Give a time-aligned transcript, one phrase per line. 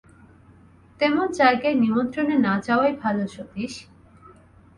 [0.99, 3.73] তেমন জায়গায় নিমন্ত্রণে না যাওয়াই ভালো, সতীশ।